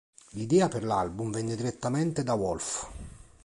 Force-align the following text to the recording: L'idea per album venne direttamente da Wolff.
L'idea 0.31 0.67
per 0.67 0.83
album 0.83 1.29
venne 1.31 1.55
direttamente 1.55 2.23
da 2.23 2.33
Wolff. 2.33 2.87